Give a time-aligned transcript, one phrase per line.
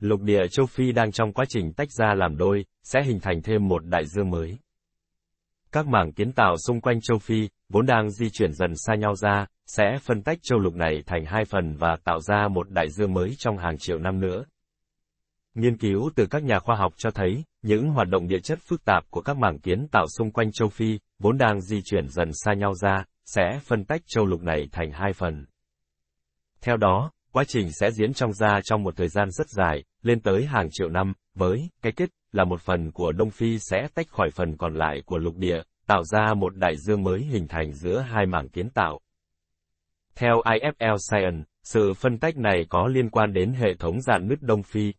[0.00, 3.42] Lục địa châu Phi đang trong quá trình tách ra làm đôi, sẽ hình thành
[3.42, 4.58] thêm một đại dương mới.
[5.72, 9.14] Các mảng kiến tạo xung quanh châu Phi, vốn đang di chuyển dần xa nhau
[9.14, 12.90] ra, sẽ phân tách châu lục này thành hai phần và tạo ra một đại
[12.90, 14.44] dương mới trong hàng triệu năm nữa.
[15.54, 18.84] Nghiên cứu từ các nhà khoa học cho thấy, những hoạt động địa chất phức
[18.84, 22.30] tạp của các mảng kiến tạo xung quanh châu Phi, vốn đang di chuyển dần
[22.32, 25.46] xa nhau ra, sẽ phân tách châu lục này thành hai phần.
[26.60, 30.20] Theo đó, quá trình sẽ diễn trong da trong một thời gian rất dài, lên
[30.20, 34.08] tới hàng triệu năm, với cái kết là một phần của Đông Phi sẽ tách
[34.08, 37.72] khỏi phần còn lại của lục địa, tạo ra một đại dương mới hình thành
[37.72, 39.00] giữa hai mảng kiến tạo.
[40.14, 44.42] Theo IFL Science, sự phân tách này có liên quan đến hệ thống dạn nứt
[44.42, 44.92] Đông Phi.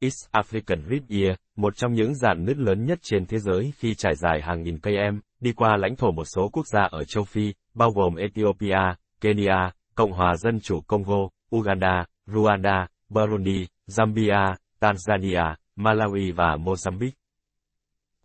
[0.00, 3.94] East African Rift Year, một trong những dạn nứt lớn nhất trên thế giới khi
[3.94, 7.04] trải dài hàng nghìn cây em, đi qua lãnh thổ một số quốc gia ở
[7.04, 14.54] châu Phi, bao gồm Ethiopia, Kenya, Cộng hòa Dân chủ Congo, Uganda, Rwanda, Burundi, Zambia,
[14.80, 17.10] Tanzania, Malawi và Mozambique.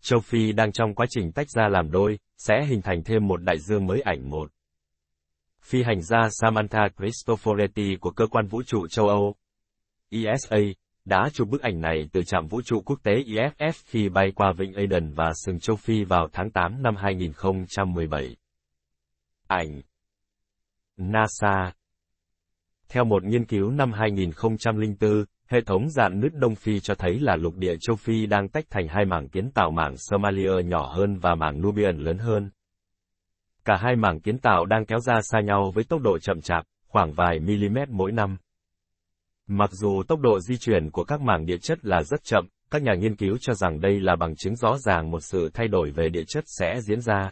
[0.01, 3.43] Châu Phi đang trong quá trình tách ra làm đôi, sẽ hình thành thêm một
[3.43, 4.51] đại dương mới ảnh một.
[5.61, 9.35] Phi hành gia Samantha Cristoforetti của cơ quan vũ trụ châu Âu,
[10.09, 10.57] ESA,
[11.05, 14.53] đã chụp bức ảnh này từ trạm vũ trụ quốc tế IFF khi bay qua
[14.57, 18.35] Vịnh Aden và sừng châu Phi vào tháng 8 năm 2017.
[19.47, 19.81] Ảnh
[20.97, 21.73] NASA
[22.93, 27.35] theo một nghiên cứu năm 2004, hệ thống dạn nứt Đông Phi cho thấy là
[27.35, 31.17] lục địa châu Phi đang tách thành hai mảng kiến tạo mảng Somalia nhỏ hơn
[31.17, 32.51] và mảng Nubian lớn hơn.
[33.65, 36.65] Cả hai mảng kiến tạo đang kéo ra xa nhau với tốc độ chậm chạp,
[36.87, 38.37] khoảng vài mm mỗi năm.
[39.47, 42.81] Mặc dù tốc độ di chuyển của các mảng địa chất là rất chậm, các
[42.81, 45.91] nhà nghiên cứu cho rằng đây là bằng chứng rõ ràng một sự thay đổi
[45.91, 47.31] về địa chất sẽ diễn ra.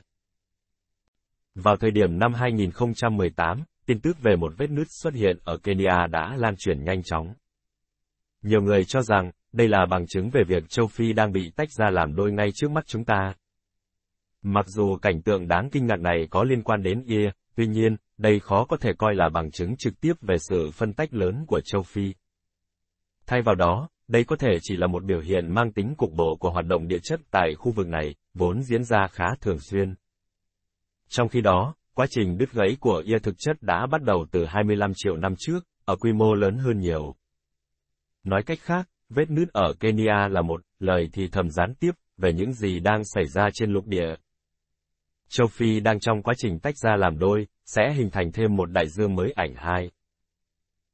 [1.56, 6.08] Vào thời điểm năm 2018, tin tức về một vết nứt xuất hiện ở Kenya
[6.12, 7.34] đã lan truyền nhanh chóng.
[8.42, 11.72] Nhiều người cho rằng, đây là bằng chứng về việc châu Phi đang bị tách
[11.72, 13.34] ra làm đôi ngay trước mắt chúng ta.
[14.42, 17.96] Mặc dù cảnh tượng đáng kinh ngạc này có liên quan đến ia, tuy nhiên,
[18.18, 21.46] đây khó có thể coi là bằng chứng trực tiếp về sự phân tách lớn
[21.48, 22.14] của châu Phi.
[23.26, 26.38] Thay vào đó, đây có thể chỉ là một biểu hiện mang tính cục bộ
[26.40, 29.96] của hoạt động địa chất tại khu vực này, vốn diễn ra khá thường xuyên.
[31.10, 34.46] Trong khi đó, quá trình đứt gãy của ia thực chất đã bắt đầu từ
[34.46, 37.16] 25 triệu năm trước, ở quy mô lớn hơn nhiều.
[38.24, 42.34] Nói cách khác, vết nứt ở Kenya là một lời thì thầm gián tiếp về
[42.34, 44.16] những gì đang xảy ra trên lục địa.
[45.30, 48.72] Châu Phi đang trong quá trình tách ra làm đôi, sẽ hình thành thêm một
[48.72, 49.92] đại dương mới ảnh hai.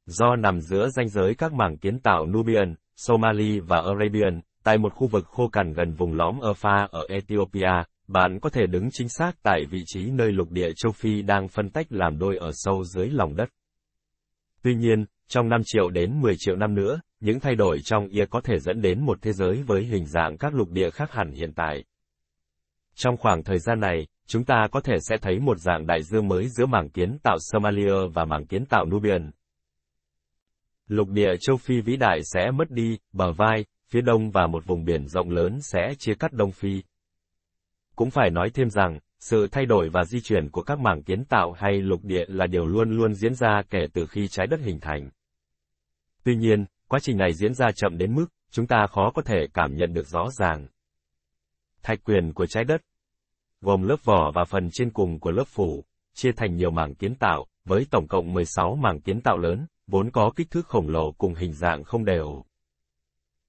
[0.06, 4.94] Do nằm giữa ranh giới các mảng kiến tạo Nubian, Somali và Arabian, tại một
[4.94, 9.08] khu vực khô cằn gần vùng lõm Afar ở Ethiopia, bạn có thể đứng chính
[9.08, 12.50] xác tại vị trí nơi lục địa châu Phi đang phân tách làm đôi ở
[12.54, 13.48] sâu dưới lòng đất.
[14.62, 18.26] Tuy nhiên, trong 5 triệu đến 10 triệu năm nữa, những thay đổi trong ia
[18.30, 21.32] có thể dẫn đến một thế giới với hình dạng các lục địa khác hẳn
[21.32, 21.84] hiện tại.
[22.94, 26.28] Trong khoảng thời gian này, chúng ta có thể sẽ thấy một dạng đại dương
[26.28, 29.30] mới giữa mảng kiến tạo Somalia và mảng kiến tạo Nubian.
[30.86, 34.66] Lục địa châu Phi vĩ đại sẽ mất đi, bờ vai, phía đông và một
[34.66, 36.82] vùng biển rộng lớn sẽ chia cắt Đông Phi.
[37.96, 41.24] Cũng phải nói thêm rằng, sự thay đổi và di chuyển của các mảng kiến
[41.24, 44.60] tạo hay lục địa là điều luôn luôn diễn ra kể từ khi trái đất
[44.60, 45.10] hình thành.
[46.24, 49.46] Tuy nhiên, quá trình này diễn ra chậm đến mức, chúng ta khó có thể
[49.54, 50.66] cảm nhận được rõ ràng.
[51.82, 52.80] Thạch quyền của trái đất
[53.60, 55.84] gồm lớp vỏ và phần trên cùng của lớp phủ,
[56.14, 60.10] chia thành nhiều mảng kiến tạo, với tổng cộng 16 mảng kiến tạo lớn, vốn
[60.10, 62.44] có kích thước khổng lồ cùng hình dạng không đều.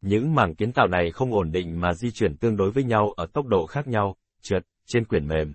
[0.02, 3.12] Những mảng kiến tạo này không ổn định mà di chuyển tương đối với nhau
[3.12, 5.54] ở tốc độ khác nhau, trượt, trên quyển mềm.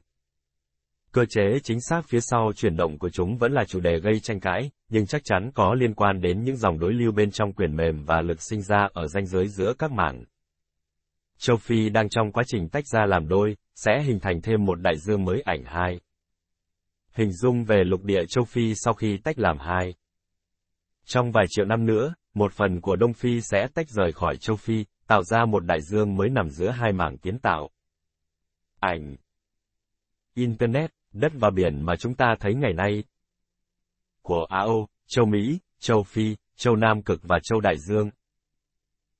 [1.12, 4.20] Cơ chế chính xác phía sau chuyển động của chúng vẫn là chủ đề gây
[4.20, 7.52] tranh cãi, nhưng chắc chắn có liên quan đến những dòng đối lưu bên trong
[7.52, 10.24] quyển mềm và lực sinh ra ở ranh giới giữa các mảng.
[11.38, 14.80] Châu Phi đang trong quá trình tách ra làm đôi, sẽ hình thành thêm một
[14.80, 16.00] đại dương mới ảnh hai.
[17.14, 19.94] Hình dung về lục địa châu Phi sau khi tách làm hai.
[21.04, 24.56] Trong vài triệu năm nữa, một phần của Đông Phi sẽ tách rời khỏi châu
[24.56, 27.70] Phi, tạo ra một đại dương mới nằm giữa hai mảng kiến tạo.
[28.82, 29.16] Ảnh
[30.34, 33.04] Internet, đất và biển mà chúng ta thấy ngày nay.
[34.22, 38.10] Của AO, châu Mỹ, châu Phi, châu Nam Cực và châu Đại Dương.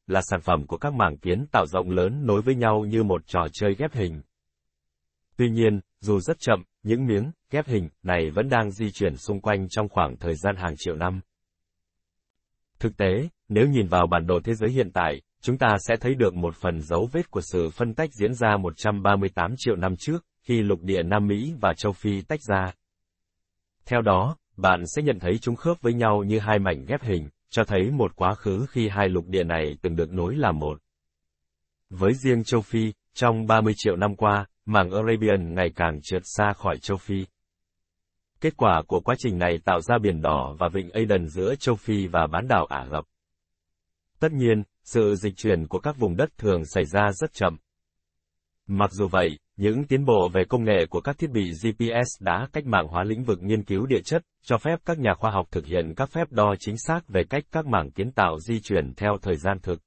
[0.06, 3.22] Là sản phẩm của các mảng kiến tạo rộng lớn nối với nhau như một
[3.26, 4.22] trò chơi ghép hình.
[5.36, 9.40] Tuy nhiên, dù rất chậm, những miếng ghép hình này vẫn đang di chuyển xung
[9.40, 11.20] quanh trong khoảng thời gian hàng triệu năm.
[12.78, 16.14] Thực tế, nếu nhìn vào bản đồ thế giới hiện tại, chúng ta sẽ thấy
[16.14, 20.24] được một phần dấu vết của sự phân tách diễn ra 138 triệu năm trước,
[20.42, 22.72] khi lục địa Nam Mỹ và châu Phi tách ra.
[23.86, 27.28] Theo đó, bạn sẽ nhận thấy chúng khớp với nhau như hai mảnh ghép hình,
[27.50, 30.78] cho thấy một quá khứ khi hai lục địa này từng được nối làm một.
[31.90, 36.52] Với riêng châu Phi, trong 30 triệu năm qua, mảng Arabian ngày càng trượt xa
[36.52, 37.26] khỏi châu Phi.
[38.40, 41.74] Kết quả của quá trình này tạo ra biển đỏ và vịnh Aden giữa châu
[41.74, 43.04] Phi và bán đảo Ả Rập.
[44.20, 47.56] Tất nhiên, sự dịch chuyển của các vùng đất thường xảy ra rất chậm.
[48.66, 52.48] Mặc dù vậy, những tiến bộ về công nghệ của các thiết bị GPS đã
[52.52, 55.46] cách mạng hóa lĩnh vực nghiên cứu địa chất, cho phép các nhà khoa học
[55.50, 58.94] thực hiện các phép đo chính xác về cách các mảng kiến tạo di chuyển
[58.94, 59.80] theo thời gian thực.